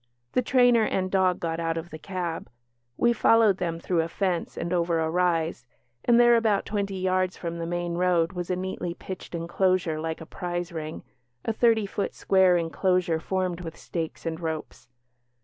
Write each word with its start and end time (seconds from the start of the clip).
The 0.33 0.41
trainer 0.41 0.81
and 0.83 1.11
dog 1.11 1.39
got 1.39 1.59
out 1.59 1.77
of 1.77 1.91
the 1.91 1.99
cab; 1.99 2.49
we 2.97 3.13
followed 3.13 3.57
them 3.57 3.79
through 3.79 4.01
a 4.01 4.07
fence 4.07 4.57
and 4.57 4.73
over 4.73 4.99
a 4.99 5.11
rise 5.11 5.67
and 6.03 6.19
there, 6.19 6.35
about 6.35 6.65
twenty 6.65 6.95
yards 6.99 7.37
from 7.37 7.59
the 7.59 7.67
main 7.67 7.93
road, 7.93 8.33
was 8.33 8.49
a 8.49 8.55
neatly 8.55 8.95
pitched 8.95 9.35
enclosure 9.35 9.99
like 9.99 10.19
a 10.19 10.25
prize 10.25 10.71
ring, 10.71 11.03
a 11.45 11.53
thirty 11.53 11.85
foot 11.85 12.15
square 12.15 12.57
enclosure 12.57 13.19
formed 13.19 13.61
with 13.61 13.77
stakes 13.77 14.25
and 14.25 14.39
ropes. 14.39 14.87